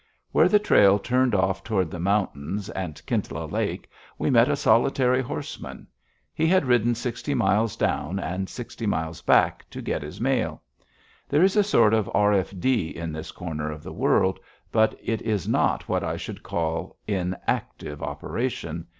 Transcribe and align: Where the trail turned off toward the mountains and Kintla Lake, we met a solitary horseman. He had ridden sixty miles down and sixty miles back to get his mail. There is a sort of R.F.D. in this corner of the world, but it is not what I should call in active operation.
Where 0.31 0.49
the 0.49 0.57
trail 0.57 0.97
turned 0.97 1.35
off 1.35 1.63
toward 1.63 1.91
the 1.91 1.99
mountains 1.99 2.71
and 2.71 2.99
Kintla 3.05 3.45
Lake, 3.51 3.87
we 4.17 4.31
met 4.31 4.49
a 4.49 4.55
solitary 4.55 5.21
horseman. 5.21 5.85
He 6.33 6.47
had 6.47 6.65
ridden 6.65 6.95
sixty 6.95 7.35
miles 7.35 7.75
down 7.75 8.17
and 8.17 8.49
sixty 8.49 8.87
miles 8.87 9.21
back 9.21 9.69
to 9.69 9.79
get 9.79 10.01
his 10.01 10.19
mail. 10.19 10.63
There 11.29 11.43
is 11.43 11.55
a 11.55 11.63
sort 11.63 11.93
of 11.93 12.09
R.F.D. 12.15 12.87
in 12.95 13.11
this 13.11 13.31
corner 13.31 13.71
of 13.71 13.83
the 13.83 13.93
world, 13.93 14.39
but 14.71 14.97
it 15.03 15.21
is 15.21 15.47
not 15.47 15.87
what 15.87 16.03
I 16.03 16.17
should 16.17 16.41
call 16.41 16.97
in 17.05 17.35
active 17.47 18.01
operation. 18.01 18.87